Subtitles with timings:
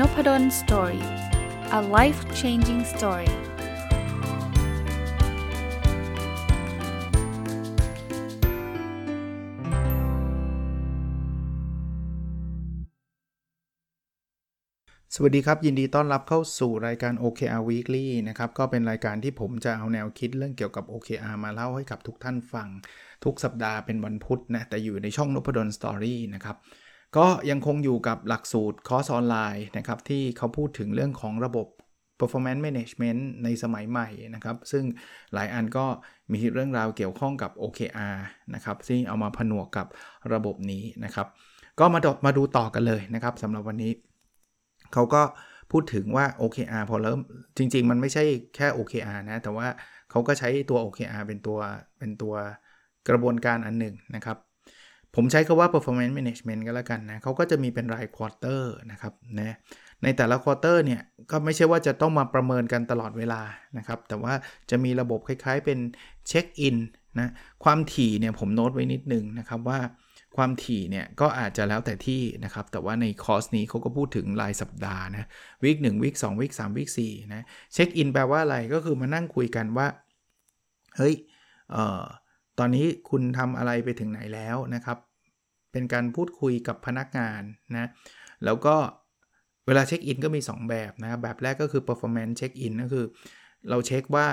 [0.00, 1.04] n o p ด d o สตอรี่
[1.78, 3.30] a life changing story
[15.14, 22.68] สวัสดีครับ ยินดีต้อนรับเข้าสู่รายการ OKR Weekly นะครับ ก็เป็นรายการที่ผมจะเอาแนวคิดเรื่องเกี่ยวกับ OKR มาเล่าให้กับทุกท่านฟัง
[23.24, 26.56] ทุกสัปดาห์เป็นวันพุธนะ แต่อยู่ในช่องนพดลสตอรี่นะครับ
[27.18, 31.66] ก็ยังคงอยู่กับหลักสูตรคอร์สออนไลน์นะครับที่เขาพูดถึงเรื่องของระบบ
[32.20, 34.84] performance management ในสมัยใหม่นะครับ ซึ่ง
[35.34, 35.84] หลายอันก็
[36.32, 38.16] มีเรื่องราวเกี่ยวข้องกับ OKR
[38.54, 39.86] นะครับที่เอามาผนวกกับ
[40.32, 41.26] ระบบนี้นะครับ
[41.80, 43.92] ก็มาดมาดูต่อกันเลยนะครับสำหรับวันนี้
[44.92, 45.22] เขาก็
[45.72, 47.20] พูดถึงว่า OKR พอเริ่ม
[47.58, 48.24] จริง ๆ มันไม่ใช่
[48.56, 49.66] แค่ OKR นะ แต่ว่า
[50.10, 51.58] เขาก็ใช้ตัว OKR เป็นตัว
[51.98, 52.34] เป็นตัว
[53.08, 54.36] กระบวนการอันหนึ่งนะครับ
[55.16, 59.56] ผมใช้คำว่า performance management ก็แล้วกันนะเขาก็จะมีเป็นราย quarter นะครับนะ
[60.02, 61.00] ในแต่ละ quarter เนี่ย
[61.30, 63.42] ก็ไม่ใช่ว่าจะต้องมาประเมินกันตลอดเวลา
[63.78, 64.34] นะครับ แต่ว่า
[64.70, 65.78] จะมีระบบคล้ายๆเป็น
[66.28, 66.76] เช็คอิน
[67.20, 67.28] นะ
[67.64, 69.78] ความถี่เนี่ยผมโน้ตไว้นิดนึงนะครับว่า
[70.36, 75.28] ความถี่เนี่ยก็อาจจะแล้วแต่ที่นะครับ แต่ว่าในคอร์สนี้เขาก็พูดถึงรายสัปดาห์นะ
[75.62, 77.44] week หนึ่ง week สอง week สาม week สี่นะ
[77.74, 79.86] เช็คอินแปลว่าอะไรก็คือมานั่งคุยกันว่า
[80.96, 81.14] เฮ้ย
[81.72, 82.02] เอ่อ
[82.58, 84.98] ตอนนี้คุณทำอะไรไปถึงไหนแล้วนะครับ
[85.72, 87.42] เป็นการพูดคุยกับพนักงาน
[87.76, 87.88] นะ
[88.44, 88.76] แล้วก็
[89.66, 93.06] เวลาเช็คอินก็มี 2 แบบนะแบบแรกก็คือ performance check in ก็คือ
[93.70, 94.26] เราเช็คว่า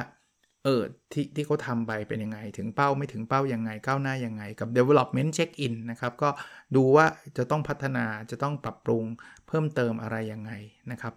[0.63, 6.29] เออที่ที่เขาทำไปเป็นยังไง ถึงเป้าไม่ถึงเป้ายังไง ก้าวหน้ายังไง กับ development check in นะครับ ก็
[6.75, 7.05] ดูว่า
[7.37, 9.03] จะต้องพัฒนาจะต้องปรับปรุง
[9.47, 10.51] เพิ่มเติมอะไรยังไง
[10.91, 11.13] นะครับ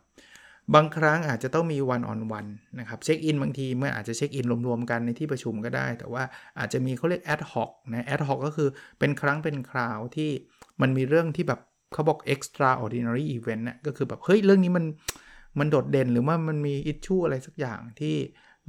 [0.74, 2.46] บางครั้งอาจจะต้องมี one on one
[2.80, 6.22] นะครับเช็คอินบางทีเมื่ออาจจะเช็คอินรวมๆกันในที่ประชุมก็ได้ แต่ว่า
[6.58, 10.30] อาจจะมีเขาเรียก ad hoc นะ ad hoc ก็คือเป็นครั้งเป็นคราวที่
[10.80, 11.60] มันมีเรื่องที่แบบ
[11.92, 14.84] เขาบอก extraordinary event นะก็คือแบบ เฮ้ย เรื่องนี้มัน
[15.58, 18.14] มันโดดเด่นหรือว่ามันมี issue อะไรสักอย่างที่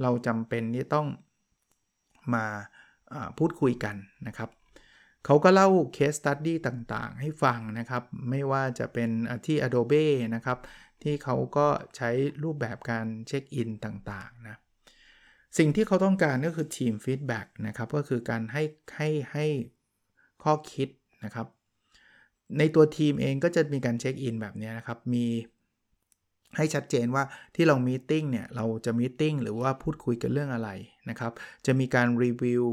[0.02, 1.06] เราจำเป็นที่ต้อง
[2.34, 2.44] มา
[3.38, 3.96] พูดคุยกัน
[4.28, 4.50] นะครับ
[5.24, 9.10] เขาก็เล่า case study ต่างๆ ให้ฟังนะครับ ไม่ว่าจะเป็น
[9.46, 10.04] ที่ Adobe
[10.34, 10.58] นะครับ
[11.02, 11.66] ที่เขาก็
[11.96, 12.10] ใช้
[12.42, 14.56] รูปแบบการเช็คอินต่างๆนะ
[15.58, 18.62] สิ่งที่เขาต้องการก็คือทีม feedback นะครับก็คือการให้
[18.96, 19.46] ให้ให้
[20.42, 20.88] ข้อคิด
[21.24, 21.46] นะครับ
[22.58, 25.26] ในตัวทีมเองก็จะมีการเช็คอินแบบนี้นะครับมี
[26.56, 30.70] ให้ชัดเจนว่าที่เรา meeting เนี่ยเราจะ meeting หรือว่าพูดคุยกันเรื่องอะไร
[31.10, 31.32] นะครับ
[31.66, 32.64] จะมีการรีวิว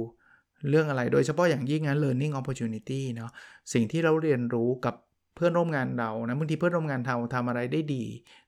[0.69, 3.31] เรื่องอะไร โดยเฉพาะอย่างยิ่งนั้น learning opportunity เนาะ
[3.74, 4.96] สิ่งที่เราเรียนรู้กับ
[5.35, 8.03] เพื่อนร่วมงานเรานะบางทีเพื่อนร่วมงานเราทำอะไรได้ดี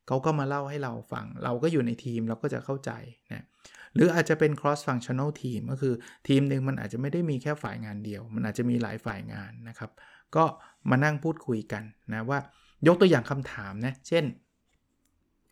[0.07, 2.91] เขาก็มาเล่าให้เราฟัง เราก็อยู่ในทีมเราก็จะเข้าใจ
[3.33, 3.45] นะ
[3.93, 5.93] หรืออาจจะเป็น cross functional team ก็คือ
[6.27, 9.91] ทีมหนึ่งมันอาจจะไม่ได้มีแค่ฝ่ายงานเดียว มันอาจจะมีหลายฝ่ายงานนะครับ
[10.35, 10.45] ก็
[10.89, 11.83] มานั่งพูดคุยกัน
[12.13, 12.39] นะว่า
[12.87, 14.25] ยกตัวอย่างคำถามนะ เช่น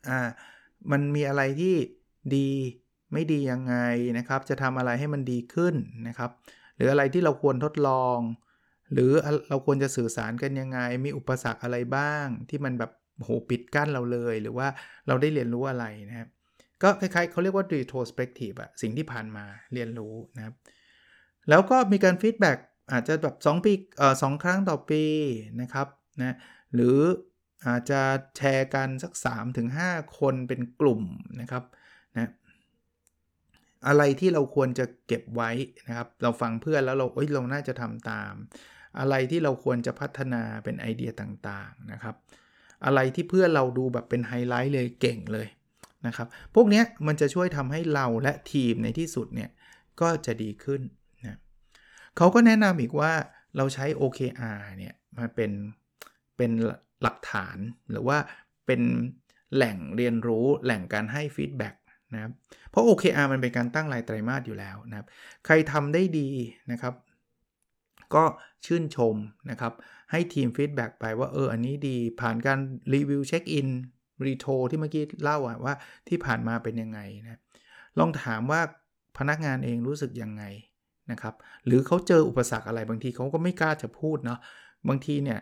[0.09, 0.19] อ่า
[0.91, 1.75] มันมีอะไรที่
[2.35, 2.49] ดี
[3.13, 3.75] ไม่ดียังไง
[4.17, 5.75] นะครับ จะทำอะไรให้มันดีขึ้น
[6.07, 6.31] นะครับ
[6.75, 8.17] หรืออะไรที่เราควรทดลอง
[8.93, 9.11] หรือ
[9.49, 14.67] เราควรจะสื่อสารกันยังไง มีอุปสรรคอะไรบ้าง ที่มันแบบโหปิดกั้นเราเลย หรือว่า
[15.07, 16.29] เราได้เรียนรู้อะไรนะครับ
[16.83, 20.55] ก็คล้ายๆเขาเรียกว่า retrospective อะสิ่งที่ผ่านมาเรียนรู้นะครับ
[21.49, 22.57] แล้วก็มีการฟีดแบ็ก
[22.91, 25.03] อาจจะแบบ 2 ปีเอ่อสครั้งต่อปี
[25.61, 25.87] นะครับ
[26.21, 26.35] นะ
[26.73, 26.97] หรือ
[27.67, 28.01] อาจจะ
[28.37, 29.13] แชร์กันสัก
[29.65, 31.01] 3-5 คนเป็นกลุ่ม
[31.41, 31.63] นะครับ
[32.15, 32.31] นะ
[33.87, 35.51] อะไรที่เราควรจะเก็บไว้
[35.87, 38.33] นะครับ เราฟังเพื่อนแล้วเราเอ้ยเราน่าจะทำตาม
[38.99, 42.15] อะไรที่เราควรจะพัฒนาเป็นไอเดียต่างๆนะครับ
[42.85, 45.47] อะไรที่เพื่อเราดูแบบเป็นไฮไลท์เลยเก่งเลย
[46.07, 49.49] นะครับ พวกนี้มันจะช่วยทำให้เราและทีมในที่สุดเนี่ย
[50.01, 50.81] ก็จะดีขึ้น
[51.25, 51.39] นะ
[52.17, 53.11] เขาก็แนะนำอีกว่า
[53.57, 55.51] เราใช้ OKR เนี่ยมาเป็น
[56.37, 56.51] เป็น
[57.01, 57.57] หลักฐาน
[57.91, 58.17] หรือว่า
[58.65, 58.81] เป็น
[59.55, 61.75] แหล่งเรียนรู้แหล่งการให้ feedback
[62.13, 62.31] นะครับ
[62.69, 65.07] เพราะ OKR มันเป็นการตั้งรายไตรมาสอยู่แล้วนะครับ
[65.45, 66.29] ใครทำได้ดี
[66.71, 66.93] นะครับ
[68.15, 68.23] ก็
[68.65, 69.15] ชื่นชม
[69.51, 69.73] นะครับ
[70.11, 72.59] ให้ทีม feedback ไปว่าเอออันนี้ดีผ่านการ
[72.93, 73.67] review check-in
[74.25, 75.73] retro ที่เมื่อกี้เล่าว่า
[76.07, 77.39] ที่ผ่านมาเป็นยังไงนะ
[77.99, 78.61] ลองถามว่า
[79.17, 80.43] พนักงานเองรู้สึกยังไง
[81.11, 81.33] นะครับ
[81.65, 84.39] หรือเขาเจออุปสรรคอะไรบางทีเขาก็ไม่กล้าจะพูดเนาะ
[84.89, 85.39] บางทีเนี่ย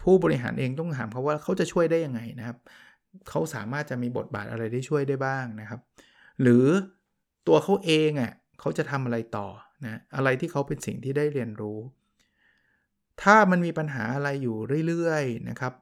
[0.00, 2.58] ผู้บริหารเองต้องถามเขาว่าเขาจะช่วยได้ยังไงนะครับ
[3.28, 5.80] เขาสามารถจะมีบทบาทอะไรได้ช่วยได้บ้างนะครับ
[6.42, 6.66] หรือ
[7.46, 9.46] ตัวเขาเองอะ่ะเขาจะทำอะไรต่อ
[9.84, 11.78] นะอะไรที่เขาเป็นสิ่งที่ได้เรียนรู้
[13.22, 14.56] ถ้ามันมีปัญหาอะไรอยู่
[14.88, 15.72] เรื่อยๆนะครับ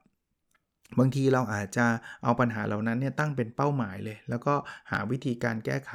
[0.98, 1.86] บางทีเราอาจจะ
[2.22, 4.54] เอาปัญหาเหล่านั้นเนี่ยตั้งเป็นเป้าหมายเลย แล้วก็
[4.90, 5.92] หาวิธีการแก้ไข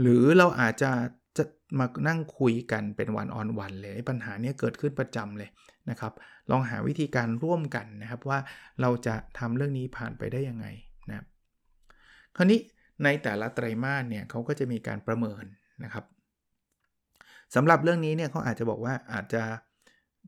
[0.00, 0.90] หรือเราอาจจะ
[1.38, 1.44] จะ
[1.78, 5.50] มานั่งคุยกันเป็นวันออนวันเลยปัญหาเนี้เกิดขึ้นประจำเลย
[5.90, 6.12] นะครับ
[6.50, 8.38] ลองหาวิธีการร่วมกันนะครับว่า
[8.80, 10.66] เราจะทำเรื่องนี้ผ่านไปได้ยังไง
[11.08, 11.26] นะครับ
[12.36, 12.60] คราวนี้
[13.04, 15.44] ในแต่ละไตรมาสเนี่ยเขาก็จะมีการประเมิน
[15.84, 16.04] นะครับ
[17.54, 19.42] สำหรับเรื่องนี้เนี่ยเขาอาจจะบอกว่าอาจจะ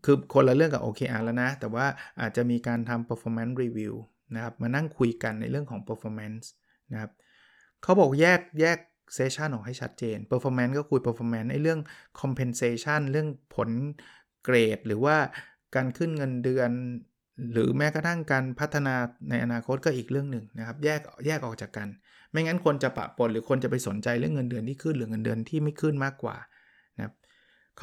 [0.05, 1.87] คือคนละเรื่องกับ OKR แล้วนะ แต่ว่า
[2.21, 3.95] อาจจะมีการทำ performance review
[4.35, 6.47] นะครับ มานั่งคุยกันในเรื่องของ performance
[6.93, 7.11] นะครับ
[7.83, 8.79] เขาบอกแยกแยก
[9.15, 11.81] เซสชันออกให้ชัดเจน performance ก็คุย performance ในเรื่อง
[12.21, 13.71] compensation เรื่องผล
[14.45, 15.17] เกรด หรือว่า
[15.75, 16.71] การขึ้นเงินเดือน
[17.53, 18.95] หรือแม้กระทั่งการพัฒนา
[19.31, 21.89] ในอนาคตก็อีกเรื่องหนึ่งนะครับ แยกแยกออกจากกัน
[22.31, 26.37] ไม่งั้นคนจะปะปนหรือคนจะไปสนใจเรื่องเงินเดือนที่ขึ้นหรือเงินเดือนที่ไม่ขึ้นมากกว่า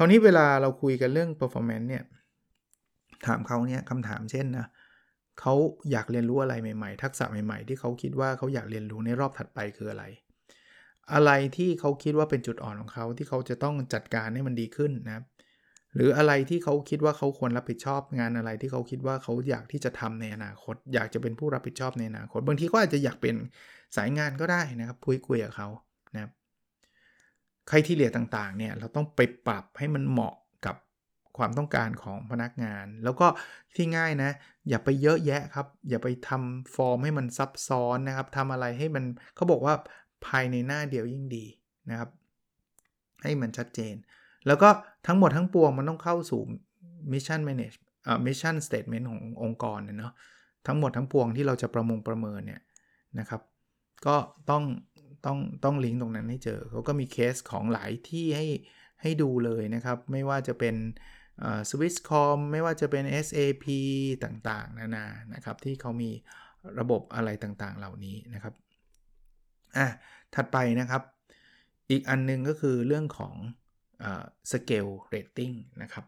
[0.00, 2.04] ราวนี้เวลาเราคุยกันเรื่อง performance เนี่ย
[3.26, 4.66] ถามเขาเนี่ยคำถามเช่นนะ
[5.40, 5.54] เขา
[5.90, 10.04] อยากเรียนรู้อะไรใหม่ๆ ทักษะใหม่ๆ ที่เขาคิดว่าเขาอยากเรียนรู้ในรอบถัดไปคืออะไร
[11.14, 15.24] อะไรที่เขาคิดว่าเป็นจุดอ่อนของเขาที่เขาจะต้องจัดการให้มันดีขึ้นนะครับ
[15.94, 23.34] หรืออะไรที่เขาคิดว่าเขาควรรับผิดชอบงานอะไรที่เขาคิดว่าเขาอยากที่จะทำในอนาคต อยากจะเป็นผู้รับผิดชอบในอนาคต บางทีก็อาจจะอยากเป็น
[23.96, 25.68] สายงานก็ได้นะครับคุยคุยกับเขา
[26.14, 26.30] นะครับ
[27.68, 30.34] criteria ต่างๆเนี่ยเราต้องไปปรับให้มันเหมาะ
[30.66, 30.76] กับ
[31.36, 33.26] ความต้องการของพนักงาน แล้วก็
[33.74, 34.30] ที่ง่ายนะ
[34.68, 39.04] อย่าไปเยอะแยะครับ อย่าไปทำฟอร์มให้มันซับซ้อนนะครับทำอะไรให้มัน
[39.34, 39.74] เขาบอกว่า
[40.26, 41.44] ภายในหน้าเดียวยิ่งดี
[41.90, 42.10] นะครับ
[43.22, 43.94] ให้มันชัดเจน
[44.46, 44.68] แล้วก็
[45.06, 46.40] ทั้งหมดทั้งปวงมันต้องเข้าสู่
[47.12, 47.72] มิชชั่นแม n จ
[48.06, 50.12] อ่ามิชชั่นสเตทเมนต์ขององค์กรเนาะ
[50.66, 52.60] ทั้งหมดทั้งปวงที่เราจะประมงประเมินเนี่ย
[53.18, 53.42] นะครับ
[54.06, 54.16] ก็
[54.50, 54.62] ต้อง
[55.28, 58.46] ต้องต้องลิงก์ตรงนั้นให้เจอเขาก็มีเคสของหลายที่ให้
[59.02, 60.76] ให้ดูเลยนะครับ ไม่ว่าจะเป็น
[61.70, 63.66] Swisscom ไม่ว่าจะเป็น SAP
[64.24, 66.10] ต่างๆ นานานะครับ ที่เขามี
[66.80, 68.54] ระบบอะไรต่างๆ เหล่านี้นะครับ
[69.76, 69.86] อะ
[70.34, 71.02] ถัดไปนะครับ
[71.90, 73.34] อีกอันนึงก็คือเรื่องของ
[74.52, 75.52] scale rating
[75.82, 76.04] นะครับ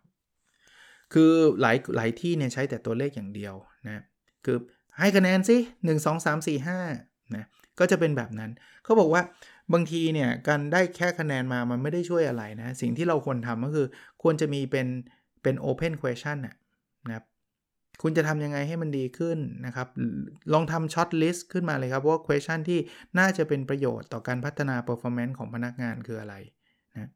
[1.13, 3.55] คือหลายหลายที่เนี่ยใช้แต่ตัวเลขอย่างเดียว
[3.87, 4.05] นะ
[4.45, 4.59] คือ
[4.99, 7.47] ให้คะแนนสิ 1 2 3 4 5นะ
[7.81, 8.51] ก็จะเป็นแบบนั้น
[8.85, 9.23] เขาบอกว่า
[9.73, 13.87] บางทีเนี่ยการได้แค่คะแนนมามันไม่ได้ช่วยอะไรนะ สิ่งที่เราควรทำก็คือ
[14.23, 14.87] ควรจะมีเป็น
[15.43, 16.55] เป็น open question นะ
[17.15, 17.25] ครับ
[18.03, 19.89] คุณจะทำยังไงให้มันดีขึ้นนะครับ
[20.53, 22.79] ลองทำ shortlist ขึ้นมาเลยครับว่า question ที่
[23.19, 26.35] น่าจะเป็นประโยชน์ต่อการพัฒนา performance ของพนักงานคืออะไร
[26.93, 27.11] นะ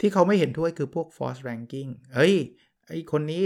[0.00, 2.34] ที่เขาไม่เห็นด้วยคือพวก force ranking เอ้ย
[2.88, 3.42] ไอคนนี้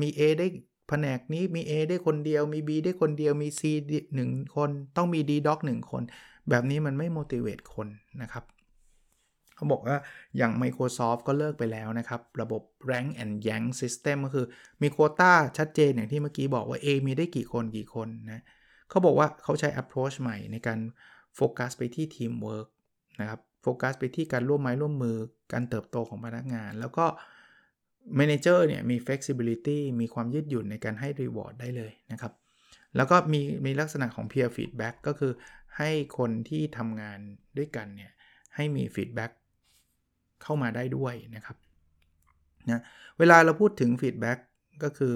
[0.00, 0.46] มี A ได้
[0.90, 3.62] แผนกนี้มี A ได้คนเดียวมี B ได้คนเดียวมี C
[4.10, 6.02] 1 คน ต้องมี D doc 1 คน
[6.48, 7.88] แบบนี้มันไม่ motivate คน
[8.22, 8.44] นะครับ
[9.56, 9.96] เขาบอกว่า
[10.36, 14.46] อย่าง Microsoft ก็เลิกไปแล้วนะครับ ระบบ rank and yank system ก็คือ
[14.82, 18.42] มีโคต้าชัดเจนอย่างที่เมื่อกี้บอกว่า A มีได้กี่คนกี่คนนะ
[18.90, 20.78] เขาบอกว่าเขาใช้ approach ใหม่ในการ
[21.36, 22.68] โฟกัสไปที่ teamwork
[23.20, 25.16] นะครับโฟกัสไปที่การร่วมไม้ร่วมมือ
[25.52, 27.06] การเติบโตของพนักงาน แล้วก็
[28.18, 32.32] Manager เนี่ยมี flexibility มีความยืดหยุ่นในการให้ reward ได้เลยนะครับ
[32.96, 35.32] แล้วก็มีมีลักษณะของ peer feedback ก็คือ
[35.78, 37.18] ให้คนที่ทำงาน
[37.58, 38.12] ด้วยกันเนี่ย
[38.56, 39.32] ให้มี feedback
[40.42, 41.56] เข้ามาได้ด้วยนะครับ
[42.70, 42.82] นะ
[43.18, 44.38] เวลาเราพูดถึง feedback
[44.82, 45.12] ก็คือ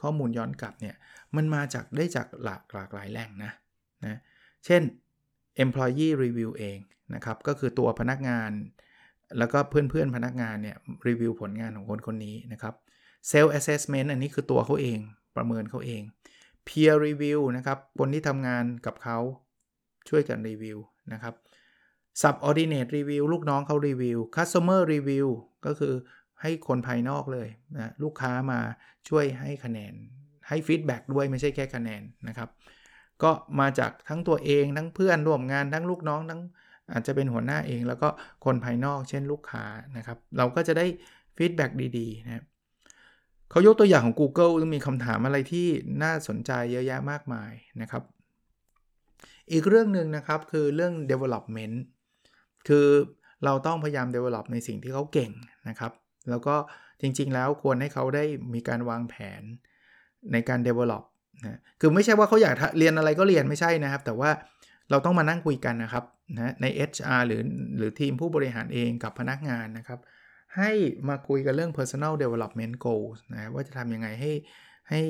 [0.00, 0.96] ข้อมูลย้อนกลับเนี่ย
[1.36, 3.52] มันมาจากได้จากหลากหลากหลายแหล่งนะ
[4.04, 4.18] นะ
[4.64, 4.82] เช่น
[5.64, 6.78] employee review เอง
[7.14, 8.50] นะครับก็คือตัวพนักงาน
[9.38, 10.76] แล้วก็เพื่อนๆพนักงานเนี่ย
[11.08, 12.74] รีวิวผลงานของคนคนนี้นะครับ
[13.28, 14.98] self assessment อันนี้คือตัวเขาเอง
[15.36, 16.02] ประเมินเขาเอง
[16.66, 19.18] peer review นะครับ คนที่ทำงานกับเขา
[20.08, 20.78] ช่วยกันรีวิว
[21.12, 21.34] นะครับ
[22.22, 25.28] subordinate review ลูกน้องเขา review customer review
[25.66, 25.94] ก็คือ
[26.40, 28.60] ให้คนภายนอกเลยนะลูกค้ามา
[29.08, 29.94] ช่วยให้คะแนน
[30.48, 32.48] ให้ feedback ด้วยไม่ใช่แค่คะแนนนะครับ
[33.22, 33.30] ก็
[33.60, 36.40] มาจากทั้งตัวเองทั้งเพื่อนร่วมงานทั้งลูกน้องทั้ง
[36.92, 38.08] อาจจะเป็นหัวหน้าเองแล้วก็
[38.44, 39.64] คนภายนอกเช่นลูกค้า
[39.96, 40.86] นะครับ เราก็จะได้
[41.36, 42.44] ฟีดแบ็กดีๆนะครับ
[43.50, 45.66] เขายกตัวอย่างของ Google มีคำถามอะไรที่
[46.02, 48.02] น่าสนใจเยอะแยะมากมายนะครับ
[49.52, 51.76] อีกเรื่องหนึ่งนะครับคือเรื่อง development
[52.68, 52.88] คือ
[53.44, 55.30] เราต้องพยายาม develop ในสิ่งที่เขาเก่ง
[55.68, 55.92] นะครับ
[56.30, 56.56] แล้วก็
[57.00, 58.24] จริงๆแล้วควรให้เขาได้
[58.54, 59.42] มีการวางแผน
[60.32, 61.04] ในการ develop
[61.42, 64.30] นะคือไม่ใช่ว่าเขาอยากเรียนอะไรก็เรียนไม่ใช่นะครับ แต่ว่า
[64.90, 66.04] เราต้องมานั่งคุยกันนะครับ
[66.36, 67.42] นะใน HR หรือ
[67.76, 70.00] หรือทีมผู้บริหารเองกับพนักงานนะครับ
[70.56, 70.70] ให้
[71.08, 74.32] มาคุยกันเรื่อง personal development goals นะว่าจะทำยังไงให้
[74.90, 75.00] ให้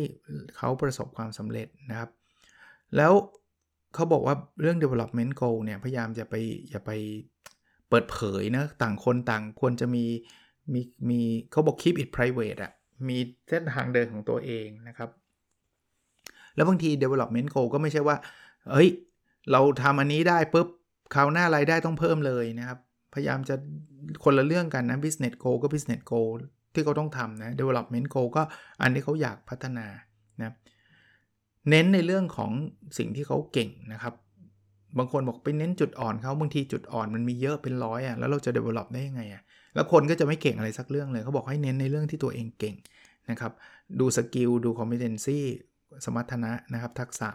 [0.57, 2.11] เขาประสบความสำเร็จนะครับ
[2.97, 3.13] แล้ว
[3.95, 6.35] เขาบอกว่าเรื่อง development goal เนี่ย พยายามจะไป
[6.71, 6.91] อย่าไป
[7.89, 10.05] เปิดเผยนะ ต่างคนต่างควรจะมี
[10.73, 12.73] มีมีเขาบอก keep it private อะ
[13.09, 15.11] มีเส้นทางเดินของตัวเองนะครับ
[16.55, 18.17] แล้วบางที development goal ก็ไม่ใช่ว่า
[18.73, 18.89] เฮ้ย
[19.53, 20.69] เราทำอันนี้ได้ปุ๊บ
[21.15, 22.79] คราวหน้ารายได้ต้องเพิ่มเลยนะครับ
[23.15, 23.55] พยายามจะ
[24.25, 26.31] คนละเรื่องกันนะ business goal ก็ business goal
[26.75, 28.43] ที่เขาต้องทำนะ development goal ก็
[28.83, 29.87] อันที่เขาอยากพัฒนา
[30.41, 30.55] นะ
[31.71, 32.51] เน้นในเรื่องของ
[32.99, 34.15] สิ่งที่เขาเก่งนะครับ
[34.99, 39.43] บางคนบอกไปเน้นจุดอ่อนเขาบางทีจุดอ่อนมันมีเยอะเป็นร้อยอะ่ะแล้วเราจะ develop ได้ยังไงอะ่ะ
[39.75, 42.75] แล้วคนก็จะไม่เก่งอะไรสักเรื่องเลยเขาบอกให้เน้นในเรื่องที่ตัวเองเก่ง
[43.31, 43.53] นะครับ
[44.01, 45.39] ดู skill ดู competency
[46.05, 47.29] สมรรถนะนะครับ ทักษะ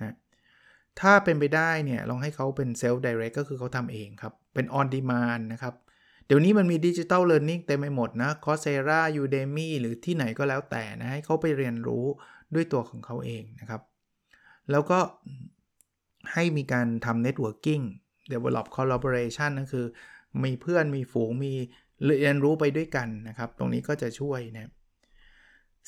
[0.08, 0.14] ะ
[1.00, 5.74] ถ้าเป็นไปได้เนี่ยลองให้เขาเป็น self direct ก็คือเขาทำเองครับ เป็น on demand นะครับ
[6.26, 12.04] เดี๋ยวนี้มันมีดิจิ t a ลเ e ิร์นนิ่งเต็มไปหมดนะ Coursera Udemy หรือที่ไหนก็แล้วแต่นะ ให้เขาไปเรียนรู้
[12.54, 13.82] ด้วยตัวของเขาเองนะครับ
[14.70, 14.98] แล้วก็
[16.32, 17.84] ให้มีการทำ networking
[18.32, 19.86] develop collaboration นั่นคือ
[20.44, 21.52] มีเพื่อนมีฝูงมี
[22.04, 24.70] เรียนรู้ไปด้วยกันนะครับ ตรงนี้ก็จะช่วยนะ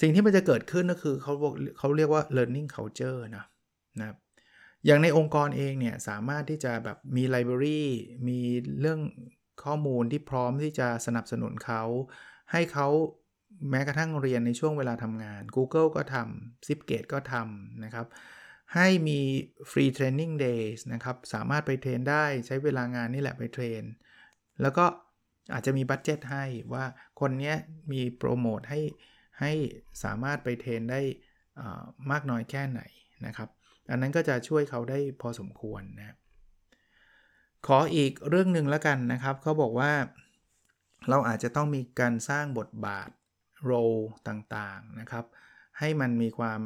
[0.01, 3.45] สิ่งที่มันจะเกิดขึ้นก็คือเขาบอกเขาเรียกว่า learning culture นะ
[4.01, 4.19] นะครับ
[4.87, 7.83] อย่างในองค์กรเองเนี่ยสามารถที่จะแบบมีไลบรารี
[8.29, 8.41] มี
[8.81, 9.01] เรื่อง
[9.65, 11.83] ข้อมูลที่พร้อมที่จะสนับสนุนเขา
[12.53, 12.89] ให้เขา
[13.71, 18.07] แม้กระทั่งเรียนในช่วงเวลาทำงาน Google ก็ทำ Zipgate ก็ทำนะครับ
[18.75, 19.21] ให้มี
[19.71, 23.83] Free Training Days นะครับ สามารถไป train ได้ใช้เวลางานนี่แหละไป train
[24.63, 24.85] แล้วก็
[25.53, 26.85] อาจจะมี budget ให้ว่า
[27.21, 27.55] คนนี้
[27.93, 28.81] มีโปรโมทให้
[29.41, 29.53] ให้
[30.05, 31.01] สามารถไป train ได้
[32.11, 32.81] มากน้อยแค่ไหน
[33.27, 33.49] นะครับ
[33.91, 36.17] อันนั้นก็จะช่วยเขาได้พอสมควรนะ
[37.67, 39.93] ขออีกเรื่องหนึ่งแล้วกันนะครับ เขาบอกว่า
[41.11, 43.11] เราอาจจะต้องมีการสร้างบทบาท
[43.65, 43.73] role
[44.29, 45.25] ต่างๆนะครับ
[45.79, 46.61] ให้มันมีความ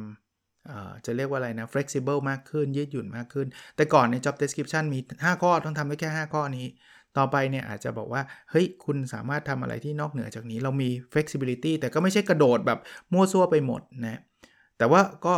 [1.05, 6.67] จะเรียกว่าอะไรนะ flexible มากขึ้นยืดหยุ่นมากขึ้น แต่ก่อนใน job description มี 5 ข้อต้องทำได้แค่ 5 ข้อนี้
[7.17, 8.21] ต่อไปเนี่ยอาจจะบอกว่า
[8.51, 12.79] เฮ้ย คุณสามารถทำอะไรที่นอกเหนือจากนี้ เรามี flexibility แต่ก็ไม่ใช่กระโดดแบบ
[13.13, 14.21] มั่วซั่วไปหมดนะ
[14.77, 15.35] แต่ว่าก็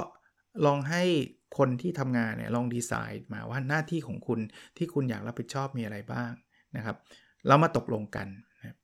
[0.66, 1.04] ลองให้
[1.58, 4.39] คนที่ทำงานเนี่ยลองดีไซน์มาว่าหน้าที่ของคุณ
[4.77, 6.32] ที่คุณอยากรับผิดชอบมีอะไรบ้าง
[6.75, 6.96] นะครับ
[7.48, 8.27] เรามาตกลงกัน
[8.60, 8.75] นะ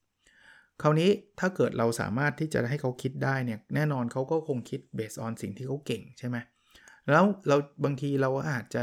[0.81, 6.37] คราวนี้ถ้าเกิดเราสามารถที่จะให้เขาคิดได้เนี่ยแน่นอนเขาก็คงคิดเบสออนสิ่งที่เขาเก่งใช่ไหม
[7.11, 8.81] แล้วเราบางทีเราอาจจะ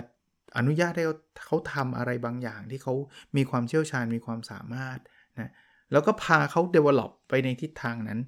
[0.57, 1.05] อนุญาตให้
[1.47, 2.95] เขาทำอะไรบางอย่างที่เขา
[3.37, 4.99] มีความเชี่ยวชาญมีความสามารถ
[5.41, 5.51] นะ
[5.93, 8.21] แล้วก็พาเขา develop ไปในทิศทางนั้น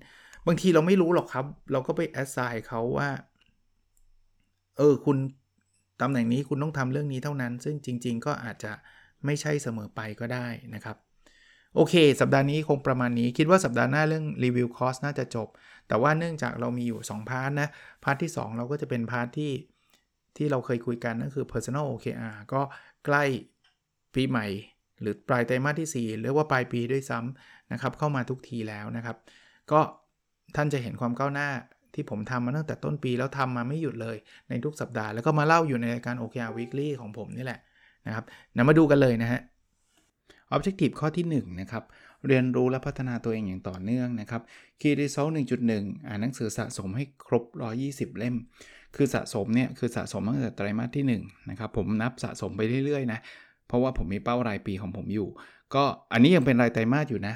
[0.47, 3.09] บางทีเราไม่รู้หรอกครับ เราก็ไป assign เขาว่า
[4.79, 5.17] เออ คุณ
[6.01, 8.73] ตำแหน่งนี้คุณต้องทำเรื่องนี้เท่านั้น ซึ่งจริง ๆ ก็อาจจะ
[9.25, 10.97] ไม่ใช่เสมอไปก็ได้นะครับ
[11.77, 15.49] โอเค สัปดาห์นี้คงประมาณนี้ คิดว่าสัปดาห์หน้าเรื่องรีวิวคอร์สน่าจะจบ
[15.89, 17.69] แต่ว่าเนื่องจากเรามีอยู่ 2 part นะ
[18.05, 19.53] part ที่ 2 เราก็จะเป็น part ที่
[20.37, 22.63] ที่เราเคยคุยกันนั่นคือ personal OKR ก็
[23.07, 23.25] ใกล้
[24.15, 24.47] ปีใหม่
[25.01, 29.17] หรือปลายไตรมาสที่ 4 หรือว่าปลายปีด้วยซ้ำนะครับ เข้ามาทุกทีแล้วนะครับ
[29.73, 29.81] ก็
[30.57, 31.49] ท่านจะเห็นความก้าวหน้า
[31.95, 34.17] ที่ผมทำมาตั้งแต่ต้นปีแล้วทำมาไม่หยุดเลย
[34.49, 37.61] ในทุกสัปดาห์ แล้วก็มาเล่าอยู่ในรายการ OKR Weekly ของผมนี่แหละ
[38.07, 38.25] นะครับ
[38.57, 39.41] นำมาดูกันเลยนะฮะ
[40.55, 41.85] Objective ข้อที่1นะครับ
[42.27, 44.43] เรียนรู้และพัฒนาตัวเองอย่างต่อเนื่องนะครับ
[44.81, 45.33] Key Result
[45.69, 47.45] 1.1 อ่านหนังสือสะสมให้ครบ
[47.83, 48.37] 120 เล่ม
[48.97, 53.19] คือสะสมเนี่ยคือสะสมตั้งแต่ไตรมาสที่1นะครับผมนับสะสมไปเรื่อยๆนะ
[53.69, 55.29] เพราะว่าผมมีเป้ารายปีของผมอยู่
[55.75, 57.35] ก็อันนี้ยังเป็นรายไตรมาสอยู่นะ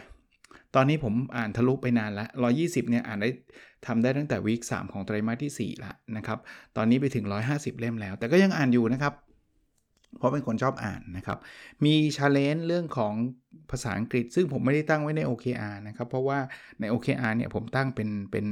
[0.75, 3.31] ตอนนี้ผมอ่านทะลุไปนานแล้ว120เนี่ยอ่านได้
[3.87, 6.39] ทำได้ตั้งแต่วีค3ของไตรมาสที่4ละนะครับ
[6.77, 9.15] ตอนนี้ไปถึง 150 เล่มแล้ว แต่ก็ยังอ่านอยู่นะครับ
[10.19, 11.39] เพราะเป็นคนชอบอ่านนะครับ
[11.85, 13.15] มีชาเลนจ์เรื่องของ
[13.71, 16.39] ภาษาอังกฤษ ซึ่งผมไม่ได้ตั้งไว้ใน OKR นะครับ เพราะว่า
[16.81, 18.47] ใน OKR เนี่ยผมตั้งเป็นเป็น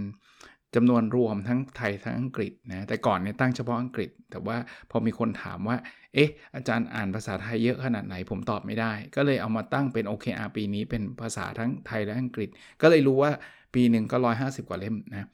[0.74, 4.56] จำนวนรวมทั้งไทยทั้งอังกฤษนะแต่ก่อนเนี่ยตั้งเฉพาะอังกฤษ แต่ว่า
[4.90, 5.76] พอมีคนถามว่า
[6.14, 12.48] เอ๊ะอาจารย์อ่านภาษาไทยเยอะขนาดไหนผมตอบไม่ได้ ก็เลยเอามาตั้งเป็น OKR ปีนี้เป็นภาษาทั้งไทยและอังกฤษ
[12.82, 13.32] ก็เลยรู้ว่า
[13.74, 15.28] ปีหนึ่งก็ 150 กว่าเล่มนะ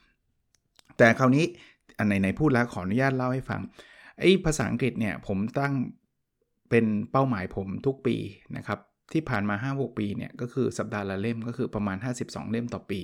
[0.98, 1.44] แต่คราวนี้
[1.98, 3.60] อันไหนๆพูดแล้วขออนุญาตเล่าให้ฟัง
[4.18, 5.74] ไอ้ภาษาอังกฤษเนี่ยผมตั้ง
[6.70, 8.16] เป็นเป้าหมายผมทุกปี
[8.56, 8.78] นะครับ
[9.12, 13.00] ที่ผ่านมา 5-6 ปีเนี่ยก็คือสัปดาห์ละเล่มก็คือประมาณ 52 เล่มต่อปี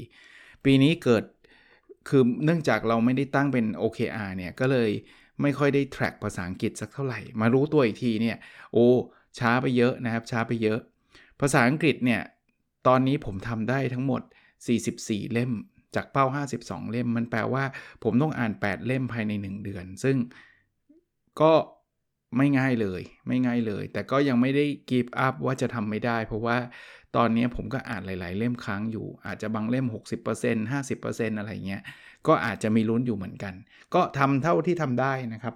[0.64, 1.24] ปีนี้เกิด
[2.08, 4.90] คือเนื่องจากเราไม่ได้ตั้งเป็น OKR เนี่ยก็เลย
[5.42, 8.36] ไม่ค่อยได้ track ภาษาอังกฤษสักเท่าไหร่ มารู้ตัวอีกทีเนี่ย
[8.72, 8.86] โอ้
[9.38, 10.78] ช้าไปเยอะนะครับช้าไปเยอะ
[11.40, 12.20] ภาษาอังกฤษเนี่ย
[12.86, 14.22] ตอนนี้ผมทำได้ทั้งหมด
[14.66, 15.52] 44 เล่ม
[15.96, 16.24] จากเป้า
[16.58, 17.64] 52 เล่ม มันแปลว่า
[18.04, 20.16] ผมต้องอ่าน 8 เล่มภายใน 1 เดือน ซึ่ง
[21.40, 21.52] ก็
[22.36, 26.56] ไม่ง่ายเลย ไม่ง่ายเลย แต่ก็ยังไม่ได้กีบอัพว่าจะทำไม่ได้ เพราะว่า
[27.16, 31.82] ตอนนี้ผมก็อ่านหลาย ๆ เล่มค้างอยู่ อาจจะบางเล่ม 60% 50%อะไรเงี้ย
[32.26, 33.54] ก็อาจจะมีลุ้นอยู่เหมือนกัน
[33.94, 35.54] ก็ทำเท่าที่ทำได้นะครับ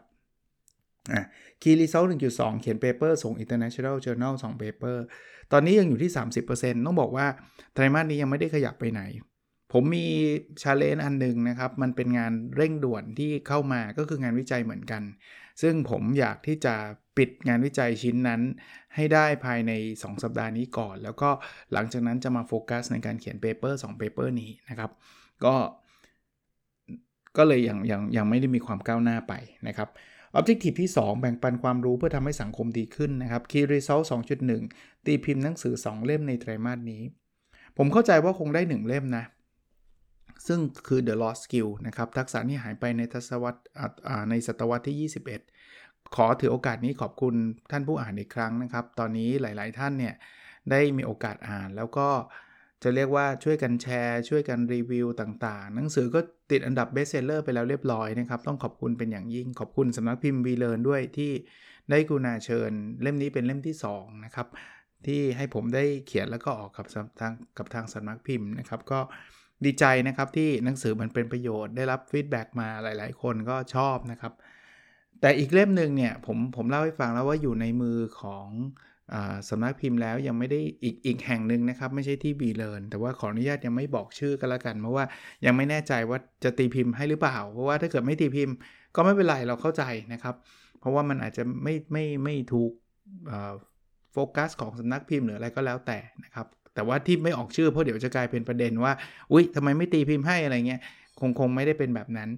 [1.13, 1.25] อะ
[1.63, 4.97] Key Result 1.2 เขียน paper ส่ง International Journal 2 paper
[5.53, 6.11] ตอนนี้ยังอยู่ที่
[6.49, 7.27] 30%ต้องบอกว่า
[7.75, 9.03] ไตรมาสนี้ยังไม่ได้ขยับไปไหน
[9.73, 10.07] ผมมี
[10.63, 15.03] challenge อันหนึ่งนะครับ มันเป็นงานเร่งด่วนที่เข้ามาก็คืองานวิจัยเหมือนกัน
[15.63, 16.75] ซึ่งผมอยากที่จะ
[17.17, 18.41] ปิดงานวิจัยชิ้นนั้น
[18.95, 21.31] ให้ได้ภายใน 2 สัปดาห์นี้ก่อน แล้วก็
[21.73, 24.91] หลังจากนั้นจะมาโฟกัสในการเขียน paper 2 paper นี้นะครับ
[25.45, 25.55] ก็
[27.37, 29.35] ก็เลยยังยังยังไม่ได้มีความก้าวหน้าไป
[29.69, 29.89] นะครับ
[30.39, 34.05] Objective ที่ 2 แบ่งปันความรู้เพื่อทำให้สังคมดีขึ้นนะครับ Key Result
[34.55, 37.03] 2.1 ตีพิมพ์หนังสือ 2 เล่มในไตรมาสนี้
[37.77, 39.25] ผมเข้าใจว่าคงได้ 1 เล่มนะ
[40.47, 43.61] ซึ่งคือ The Lost Skill นะครับ ทักษะที่หายไปในทศวรรษ
[44.31, 45.11] ในศตวรรษที่
[45.59, 47.35] 21 ขอถือโอกาสนี้ขอบคุณ
[47.71, 50.15] ท่านผู้อ่านอีกครั้งนะครับ ตอนนี้หลาย ๆ ท่านเนี่ย
[50.71, 52.09] ได้มีโอกาสอ่านแล้วก็
[52.83, 56.21] จะเรียกว่าช่วยกันแชร์ ช่วยกันรีวิวต่างๆ หนังสือก็
[56.51, 61.33] ติดอันดับ best seller ไปแล้วเรียบร้อยนะครับ ต้องขอบคุณเป็นอย่างยิ่ง ขอบคุณสำนักพิมพ์วีเลิร์นด้วยที่
[61.91, 62.73] ได้กรุณาเชิญ
[63.03, 64.47] เล่มนี้เป็นเล่มที่ 2 นะครับ
[65.07, 66.87] ที่ให้ผมได้เขียนแล้วก็ออกกับ
[67.21, 69.01] ทางกับทางสำนักพิมพ์นะครับ ก็
[69.65, 74.33] ดีใจนะครับที่หนังสือมันเป็นประโยชน์ได้รับ feedback มาหลาย ๆ คนก็ชอบนะครับ
[75.21, 78.49] แต่อีกเล่มหนึ่งเนี่ยผมผมเล่าให้ฟังแล้วว่าอยู่ในมือของ
[79.49, 85.05] สำนักพิมพ์แล้วยังไม่ได้อีกอีกแห่งหนึ่งนะครับ ไม่ใช่ที่บีเลนแต่ว่าขออนุญาตยังไม่บอกชื่อกันละกันเพราะว่า
[85.47, 88.55] ยังไม่แน่ใจว่าจะตีพิมพ์ให้หรือเปล่า เพราะว่าถ้าเกิดไม่ตีพิมพ์
[88.97, 90.35] ก็ไม่เป็นไรเราเข้าใจนะครับ
[90.81, 92.73] เพราะว่ามันอาจจะไม่ไม่ไม่ถูก
[94.13, 98.93] โฟกัสของสำนักพิมพ์หรืออะไรก็แล้วแต่นะครับแต่ว่าที่ไม่ออกชื่อเพราะเดี๋ยวจะกลายเป็นประเด็นว่า
[99.33, 100.81] อุ้ยทำไมไม่ตีพิมพ์ให้อะไรเงี้ย
[101.21, 102.29] คงคงไม่ได้เป็นแบบนั้น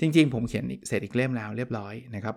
[0.00, 2.36] จริง ๆ ผมเขียนเสร็จอีกเล่มแล้วเรียบร้อยนะครับ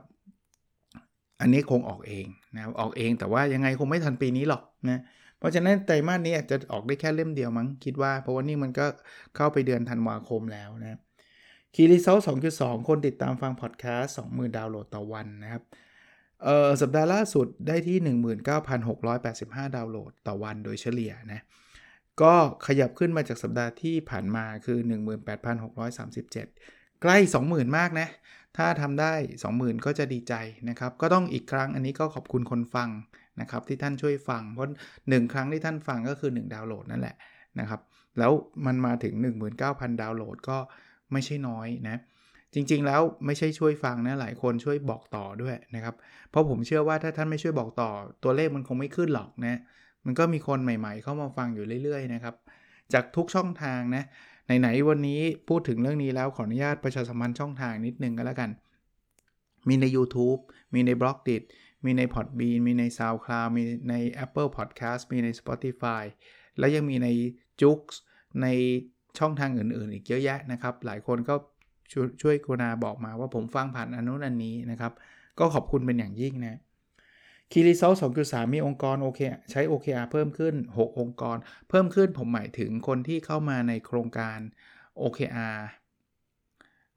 [1.44, 5.02] อันนี้คงออกเองนะออกเองแต่ว่ายังไงคงไม่ทันปีนี้หรอกนะ
[5.38, 8.86] เพราะฉะนั้นไตรมาสนี้อาจจะออกได้แค่เล่มเดียวมั้งคิดว่า เพราะว่านี่มันก็
[9.36, 11.00] เข้าไปเดือนธันวาคมแล้วนะ
[11.76, 15.64] key result สองจุดสองคนติดตามฟังพอดแคสต์สองหมื่นดาวน์โหลดต่อวันนะครับ
[16.44, 17.98] เออสัปดาห์ล่าสุดได้ที่
[18.86, 21.42] 19,685 ดาวน์โหลดต่อวันโดยเฉลี่ยนะ
[22.22, 22.34] ก็
[22.68, 24.78] ขยับขึ้นมาจากสัปดาห์ที่ผ่านมาคือ
[25.50, 28.08] 18,637 ใกล้ 20,000 มากนะ
[28.58, 29.14] ถ้าทำได้
[29.50, 30.34] 20,000 ก็จะดีใจ
[30.70, 32.90] นะครับ ก็ต้องอีกครั้งอันนี้ก็ขอบคุณคนฟัง
[33.42, 34.68] นะครับที่ท่านช่วยฟัง เพราะ
[35.10, 37.16] 1 ครั้งที่ท่านฟังก็คือ 1 ดาวน์โหลดนั่นแหละ
[37.60, 37.82] นะครับ
[38.20, 38.32] แล้ว
[38.66, 39.14] มันมาถึง
[39.58, 40.58] 19,000 ดาวน์โหลดก็
[41.12, 41.98] ไม่ใช่น้อยนะ
[42.54, 45.96] จริงๆแล้วไม่ใช่ช่วยฟังนะ หลายคนช่วยบอกต่อด้วยนะครับ
[46.30, 47.90] เพราะผมเชื่อว่าถ้าท่านไม่ช่วยบอกต่อ
[48.24, 49.60] ตัวเลขมันคงไม่ขึ้นหรอกนะ
[50.06, 52.36] มันก็มีคนใหม่ๆ เข้ามาฟังอยู่เรื่อยๆนะครับ
[52.94, 54.04] จากทุกช่องทางนะ
[54.46, 58.50] ไหนๆวันนี้พูดถึงเรื่องนี้แล้วขออนุญาตประชาสัมพันธ์ช่องทางนิดนึงก็แล้วกัน
[59.68, 60.40] มีใน YouTube
[60.74, 61.38] มีใน b ล็อกดิ
[61.86, 66.04] มีใน Podbean มีใน SoundCloud มีใน Apple Podcast มีใน Spotify
[66.60, 67.08] แล้วยังมีใน
[67.62, 67.80] j u x
[68.42, 68.48] ใน
[69.20, 71.36] ช่องทางอื่นๆ อีกเยอะแยะนะครับ หลายคนก็
[72.22, 74.94] ช่วยกรุณาบอกมาว่าผมฟังผ่านอนนู้นอันนี้นะครับ
[75.40, 76.60] ก็ขอบคุณเป็นอย่างยิ่งนะ
[77.56, 79.20] คีรีเซล2.3มีองค์กรโอเค
[79.52, 81.38] ใช้ OKR เพิ่มขึ้น 6 องค์กร
[81.70, 84.40] เพิ่มขึ้นผมหมายถึงคนที่เข้ามาในโครงการ
[85.02, 85.58] OKR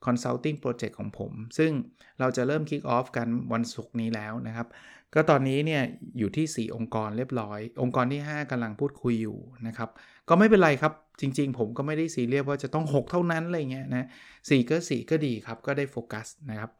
[0.06, 1.72] Consulting Project ของผม ซึ่ง
[2.20, 4.68] เราจะเริ่ม Kick Off กันวันศุกร์นี้แล้วนะครับ
[5.14, 5.82] ก็ตอนนี้เนี่ย
[6.18, 9.90] อยู่ที่ 4 องค์กรเรียบร้อย องค์กรที่ 5กำลังพูดคุยอยู่นะครับ
[10.28, 14.08] ก็ไม่เป็นไรครับ จริง ๆ ผมก็ไม่ได้ซีเรียสว่าจะต้อง 6 เท่านั้นอะไรเงี้ยนะ
[14.48, 16.70] สก็ 4 ก็ดีครับ ก็ได้โฟกัสนะครับ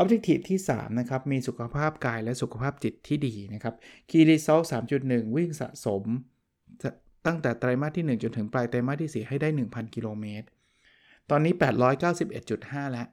[0.00, 3.74] Objective ที่ 3 นะครับ มีสุขภาพกายและสุขภาพจิตที่ดีนะครับ
[4.10, 4.64] Key Result
[5.00, 6.04] 3.1 วิ่งสะสม
[7.26, 10.46] ตั้งแต่ไตรมาสที่ 1 จนถึงปลายไตรมาสที่ 4 ให้ได้ 1,000 กิโลเมตร
[11.30, 11.52] ตอนนี้
[12.22, 13.08] 891.5 แล้ว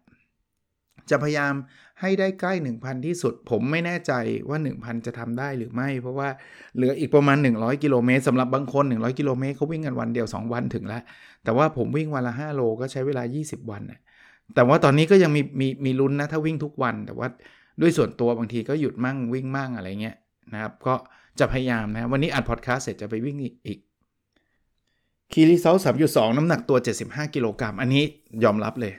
[1.10, 1.54] จะพยายาม
[2.02, 4.14] ให้ได้ใกล้ 1,000 ที่สุด ผมไม่แน่ใจ
[4.50, 6.30] ว่า 1,000 จะทำได้หรือไม่ เพราะว่า
[6.76, 11.02] เหลืออีกประมาณ 100 กิโลเมตรสำหรับบางคน 100 กิโลเมตรเขาวิ่งกันวันเดียว 2 วันถึงแล้ว
[11.44, 14.00] แต่ว่าผมวิ่งวันละ 5 โลก็ใช้เวลา 20 วันนะ
[14.56, 17.28] แต่ว่าตอนนี้ก็ยังมีมีมีลุ้นนะถ้าวิ่งทุกวัน แต่ว่า
[17.82, 20.18] ด้วยส่วนตัวบางทีก็หยุดมั่งวิ่งมั่งอะไรเงี้ย
[20.54, 20.96] นะครับ ก็
[21.40, 23.80] จะพยายามนะ วันนี้อัดพอดแคสต์เสร็จจะไปวิ่งอีก
[25.34, 28.04] key result สามจุดสองน้ำหนักตัว 75 กิโลกรัมอันนี้
[28.44, 28.94] ยอมรับเลย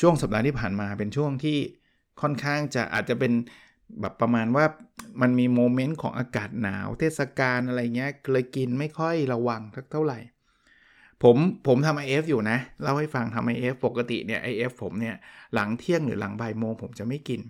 [0.00, 1.58] ช่วงสัปดาห์ที่ผ่านมาเป็นช่วงที่
[2.20, 3.32] ค่อนข้างจะอาจจะเป็น
[4.00, 4.64] แบบประมาณว่า
[5.20, 10.18] มันมีโมเมนต์ของอากาศหนาว เทศกาลอะไรเงี้ยเลยกินไม่ค่อยระวังเท่าไหร่
[11.22, 15.14] ผมผมทำ IF อฟอยู่นะเล่าให้ฟังทำ IF ปกติเนี่ย IF ผมเนี่ย
[15.54, 17.40] หลังเที่ยงหรือหลังบ่ายโมงผมจะไม่กิน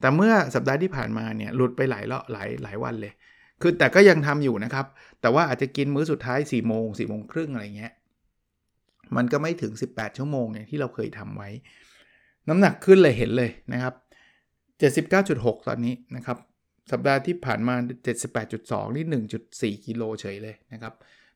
[0.00, 3.12] แต่เมื่อสัปดาห์ที่ผ่านมาเนี่ยหลุดไปหลายเลาะหลายหลายวันเลย
[3.60, 4.86] คือแต่ก็ยังทำอยู่นะครับ
[5.20, 7.92] แต่ว่าอาจจะกินมื้อสุดท้าย4ี่โมงสี่โมงครึ่งอะไรเงี้ย
[9.16, 11.50] มันก็ไม่ถึง 18 ชั่วโมงอย่างที่เราเคยทำไว้
[12.48, 13.94] น้ำหนักขึ้นเลยเห็นเลยนะครับ
[14.80, 16.38] 79.6 ตอนนี้นะครับ
[16.92, 17.74] สัปดาห์ที่ผ่านมา
[18.36, 19.04] 78.2 นี่
[19.76, 20.94] 1.4 กิโลเฉยเลยนะครับ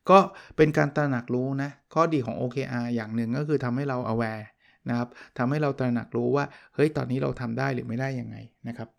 [0.09, 0.19] ก็
[0.57, 4.45] เป็นการตระหนักรู้นะ ข้อดีของ OKR อย่างหนึ่งก็คือทำให้เรา aware
[4.89, 8.89] นะครับทำให้เราตระหนักรู้ว่า เฮ้ย ตอนนี้เราทำได้หรือไม่ได้ยังไงนะครับ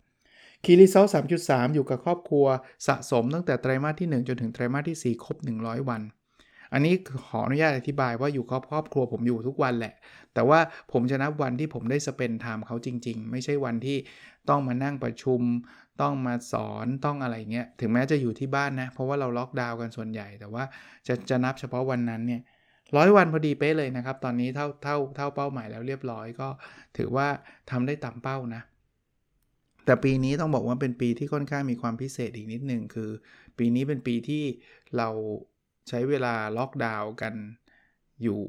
[0.63, 1.05] คีรีเซล
[1.39, 2.45] 3.3 อยู่กับครอบครัว
[2.87, 6.01] สะสมตั้งแต่ไตรมาสที่ 1 จนถึงไตรมาสที่ 4 ครบ 100 วัน
[6.73, 6.93] อันนี้
[7.27, 9.93] ขออนุญาตอธิบายว่าอยู่ครอบครอบครัวผมอยู่ทุกวันแหละ
[10.33, 10.59] แต่ว่า
[10.91, 13.97] ผมจะนับวันที่ผมได้สเปนไทม์เขาจริง ๆ ไม่ใช่วันที่
[14.49, 15.41] ต้องมานั่งประชุม
[16.01, 20.63] ต้องมาสอนต้องอะไรเงี้ยถึงแม้จะอยู่ที่บ้านนะ เพราะว่าเราล็อกดาวน์กันส่วนใหญ่ แต่ว่า
[21.07, 22.41] จะจะนับเฉพาะวันนั้นเนี่ย
[22.97, 26.47] ร้อยวันพอดีเป๊ะเลยนะครับ ตอนนี้เท่าเท่าเท่าเป้าหมายแล้วเรียบร้อยก็
[26.97, 27.27] ถือว่า
[27.71, 28.61] ทำได้ตามเป้านะ
[29.85, 33.09] แต่ปีนี้ต้องบอกว่าเป็นปีที่ค่อนข้างมีความพิเศษอีกนิดหนึ่งคือ
[33.57, 34.43] ปีนี้เป็นปีที่
[34.97, 35.09] เรา
[35.89, 37.33] ใช้เวลาล็อกดาวน์กัน
[38.23, 38.41] อยู่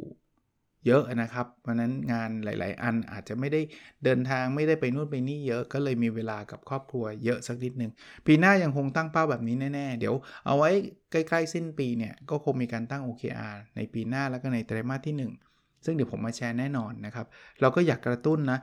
[0.87, 3.61] เยอะนะครับ เพราะนั้นงานหลาย ๆ อันอาจจะไม่ได้
[4.05, 7.90] เดินทางไม่ได้ไปนู่นไปนี่เยอะก็เลยมีเวลากับครอบครัวเยอะสักนิดนึง
[8.27, 10.14] ปีหน้ายังคงตั้งเป้าแบบนี้แน่ ๆ เดี๋ยว
[10.47, 10.71] เอาไว้
[11.11, 15.16] ใกล้ ๆ สิ้นปีเนี่ย ก็คงมีการตั้ง OKR ในปีหน้าแล้วก็ในไตรมาสที่
[15.49, 17.27] 1 ซึ่งเดี๋ยวผมมาแชร์แน่นอนนะครับ
[17.61, 18.59] เราก็อยากกระตุ้นนะ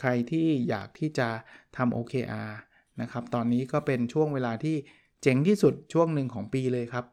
[0.00, 1.28] ใครที่อยากที่จะ
[1.76, 2.52] ทำ OKR
[3.00, 4.76] นะครับ ตอนนี้ก็เป็นช่วงเวลาที่
[5.22, 7.04] เจ๋งที่สุดช่วงหนึ่งของปีเลยครับ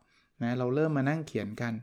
[0.41, 1.73] นะเราเริ่มมานั่งเขียนกัน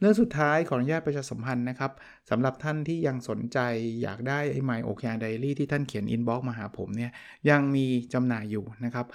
[0.00, 1.92] เรื่องสุดท้ายขออนุญาตประชาสัมพันธ์นะครับ
[2.30, 3.58] สำหรับท่านที่ยังสนใจ
[4.02, 7.10] อยากได้ไอ้ My OKR Diary ที่ท่านเขียน inbox มาหาผมเนี่ย
[7.50, 9.06] ยังมีจำหน่ายอยู่นะครับ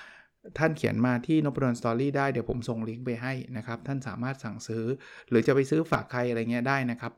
[0.58, 4.86] ท่านเขียนมาที่น p ด d สตอรี่ได้เดี๋ยวผมส่งลิงก์ไปให้นะครับ ท่านสามารถสั่งซื้อ
[5.30, 7.14] หรือจะไปซื้อฝากใครอะไรเงี้ยได้นะครับ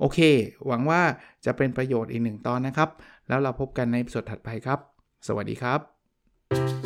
[0.00, 0.18] โอเค
[0.66, 1.00] หวังว่า
[1.46, 2.90] จะเป็นประโยชน์อีกหนึ่งตอนนะครับ
[3.28, 4.78] แล้วเราพบกันในสดถัดไปครับ
[5.26, 6.85] สวัสดีครับ